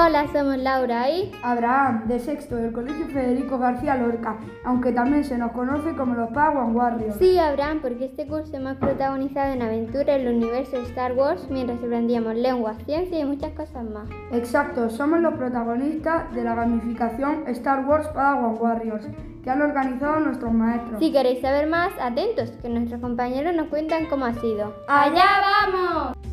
[0.00, 5.36] Hola, somos Laura y Abraham, de sexto del Colegio Federico García Lorca, aunque también se
[5.36, 7.16] nos conoce como los Padawan Warriors.
[7.16, 11.48] Sí, Abraham, porque este curso hemos protagonizado una aventura en el universo de Star Wars
[11.50, 14.08] mientras aprendíamos lengua, ciencia y muchas cosas más.
[14.30, 19.04] Exacto, somos los protagonistas de la gamificación Star Wars Padawan Warriors,
[19.42, 21.00] que han organizado nuestros maestros.
[21.00, 24.76] Si queréis saber más, atentos, que nuestros compañeros nos cuentan cómo ha sido.
[24.86, 25.26] ¡Allá
[25.72, 26.27] vamos!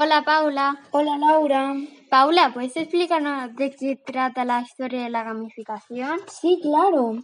[0.00, 0.80] Hola Paula.
[0.92, 1.74] Hola Laura.
[2.08, 6.20] Paula, ¿puedes explicarnos de qué trata la historia de la gamificación?
[6.28, 7.16] Sí, claro.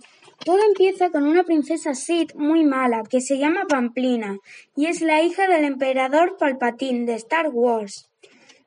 [0.44, 4.38] Todo empieza con una princesa Sith muy mala que se llama Pamplina
[4.74, 8.10] y es la hija del emperador Palpatine de Star Wars.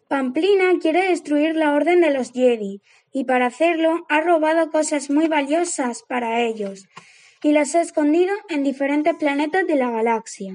[0.07, 5.27] Pamplina quiere destruir la Orden de los Jedi y para hacerlo ha robado cosas muy
[5.27, 6.85] valiosas para ellos
[7.43, 10.53] y las ha escondido en diferentes planetas de la galaxia.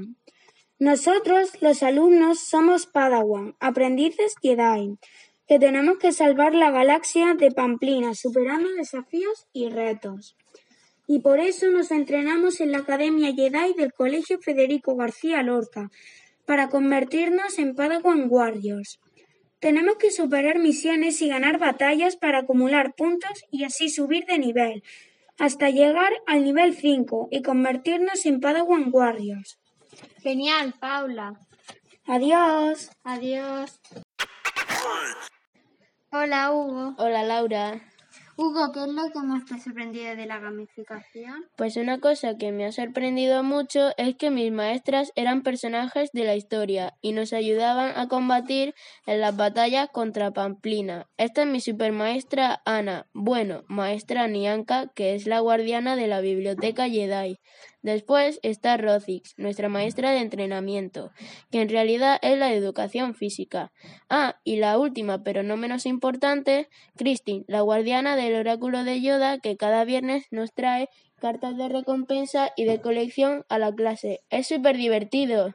[0.83, 4.99] Nosotros, los alumnos, somos Padawan, aprendices Jedi,
[5.47, 10.37] que tenemos que salvar la galaxia de Pamplina, superando desafíos y retos.
[11.07, 15.89] Y por eso nos entrenamos en la Academia Jedi del Colegio Federico García Lorca,
[16.47, 18.99] para convertirnos en Padawan Warriors.
[19.61, 24.83] Tenemos que superar misiones y ganar batallas para acumular puntos y así subir de nivel,
[25.39, 29.62] hasta llegar al nivel 5 y convertirnos en Padawan Warriors.
[30.23, 31.35] Genial, Paula.
[32.07, 32.91] Adiós.
[33.05, 33.81] Adiós.
[36.13, 36.95] Hola, Hugo.
[36.99, 37.92] Hola Laura.
[38.35, 41.45] Hugo, ¿qué es lo que más te ha sorprendido de la gamificación?
[41.57, 46.25] Pues una cosa que me ha sorprendido mucho es que mis maestras eran personajes de
[46.25, 48.75] la historia y nos ayudaban a combatir
[49.07, 51.09] en las batallas contra Pamplina.
[51.19, 56.89] Esta es mi supermaestra Ana, bueno, maestra Nianka, que es la guardiana de la biblioteca
[56.89, 57.39] Jedi.
[57.83, 61.11] Después está Rozix, nuestra maestra de entrenamiento,
[61.51, 63.73] que en realidad es la de educación física.
[64.09, 69.39] Ah, y la última, pero no menos importante, Christine, la guardiana del oráculo de Yoda,
[69.39, 70.89] que cada viernes nos trae
[71.21, 74.21] cartas de recompensa y de colección a la clase.
[74.31, 75.55] Es súper divertido.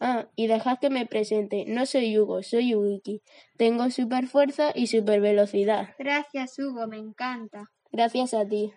[0.00, 1.64] Ah, y dejad que me presente.
[1.66, 3.22] No soy Hugo, soy Wiki.
[3.56, 5.94] Tengo super fuerza y super velocidad.
[5.98, 7.70] Gracias, Hugo, me encanta.
[7.90, 8.72] Gracias a ti.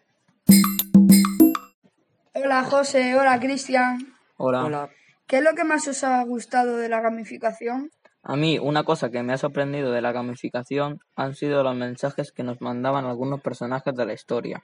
[2.34, 4.16] Hola José, hola Cristian.
[4.38, 4.90] Hola.
[5.28, 7.92] ¿Qué es lo que más os ha gustado de la gamificación?
[8.24, 12.32] A mí una cosa que me ha sorprendido de la gamificación han sido los mensajes
[12.32, 14.64] que nos mandaban algunos personajes de la historia.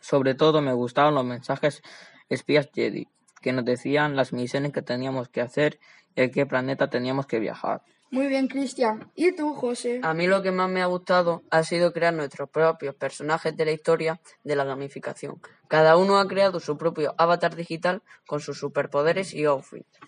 [0.00, 1.82] Sobre todo me gustaban los mensajes
[2.28, 3.08] espías Jedi,
[3.42, 5.78] que nos decían las misiones que teníamos que hacer
[6.14, 7.82] y a qué planeta teníamos que viajar.
[8.10, 9.10] Muy bien, Cristian.
[9.16, 10.00] ¿Y tú, José?
[10.02, 13.64] A mí lo que más me ha gustado ha sido crear nuestros propios personajes de
[13.64, 15.42] la historia de la gamificación.
[15.68, 19.98] Cada uno ha creado su propio avatar digital con sus superpoderes y outfits.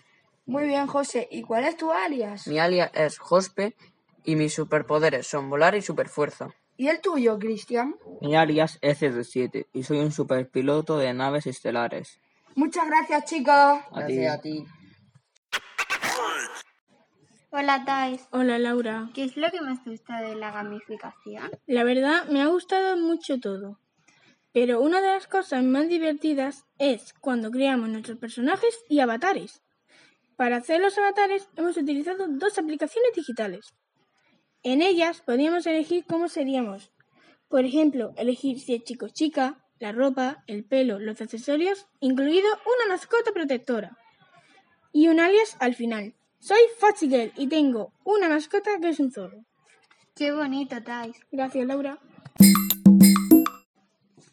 [0.49, 1.27] Muy bien, José.
[1.29, 2.47] ¿Y cuál es tu alias?
[2.47, 3.75] Mi alias es Jospe
[4.23, 6.49] y mis superpoderes son volar y superfuerza.
[6.75, 7.95] ¿Y el tuyo, Cristian?
[8.19, 12.19] Mi alias es CR7 y soy un superpiloto de naves estelares.
[12.55, 13.53] Muchas gracias, chicos.
[13.53, 14.15] A ti.
[14.15, 14.65] Gracias a ti.
[17.51, 18.27] Hola, Thais.
[18.31, 19.11] Hola Laura.
[19.13, 21.51] ¿Qué es lo que más te gusta de la gamificación?
[21.67, 23.77] La verdad me ha gustado mucho todo.
[24.51, 29.61] Pero una de las cosas más divertidas es cuando creamos nuestros personajes y avatares.
[30.39, 33.73] Para hacer los avatares hemos utilizado dos aplicaciones digitales.
[34.63, 36.93] En ellas podíamos elegir cómo seríamos.
[37.49, 42.47] Por ejemplo, elegir si es chico o chica, la ropa, el pelo, los accesorios, incluido
[42.53, 43.97] una mascota protectora.
[44.93, 46.15] Y un alias al final.
[46.39, 49.43] Soy Fatsigirl y tengo una mascota que es un zorro.
[50.15, 51.17] Qué bonito, Thais.
[51.33, 51.99] Gracias, Laura.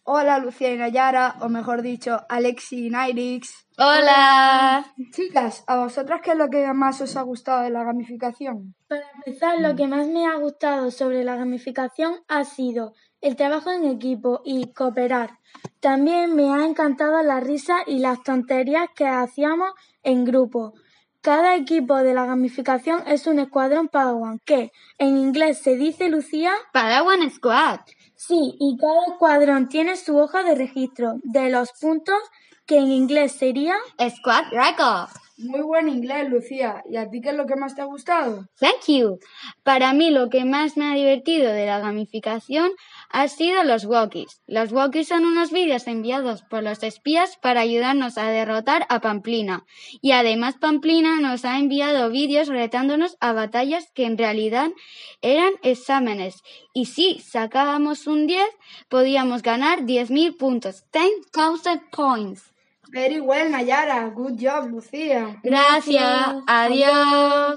[0.08, 3.66] Hola, Lucía y Nayara, o mejor dicho, Alexi y Nairix.
[3.76, 4.86] Hola.
[5.10, 8.76] Chicas, ¿a vosotras qué es lo que más os ha gustado de la gamificación?
[8.86, 13.72] Para empezar, lo que más me ha gustado sobre la gamificación ha sido el trabajo
[13.72, 15.40] en equipo y cooperar.
[15.80, 19.72] También me ha encantado la risa y las tonterías que hacíamos
[20.04, 20.74] en grupo.
[21.20, 26.52] Cada equipo de la gamificación es un escuadrón Padawan, que en inglés se dice Lucía.
[26.72, 27.80] Padawan Squad.
[28.16, 32.18] Sí, y cada escuadrón tiene su hoja de registro de los puntos,
[32.66, 33.76] que en inglés sería.
[34.00, 35.10] Squad Record.
[35.38, 36.82] Muy buen inglés, Lucía.
[36.90, 38.46] ¿Y a ti qué es lo que más te ha gustado?
[38.58, 39.18] Thank you.
[39.64, 42.70] Para mí lo que más me ha divertido de la gamificación
[43.10, 44.40] ha sido los walkies.
[44.46, 49.66] Los walkies son unos vídeos enviados por los espías para ayudarnos a derrotar a Pamplina.
[50.00, 54.70] Y además Pamplina nos ha enviado vídeos retándonos a batallas que en realidad
[55.20, 56.42] eran exámenes.
[56.72, 58.42] Y si sacábamos un 10,
[58.88, 60.84] podíamos ganar 10.000 puntos.
[60.92, 62.55] 10,000 points.
[62.92, 64.14] Very well, Nayara.
[64.14, 65.40] Good job, Lucía.
[65.42, 65.94] Gracias.
[65.94, 66.44] Gracias.
[66.46, 67.56] Adiós.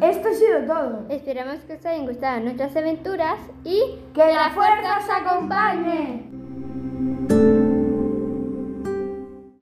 [0.00, 1.06] Esto ha sido todo.
[1.08, 6.33] Esperamos que os hayan gustado nuestras aventuras y que la fuerza os acompañe.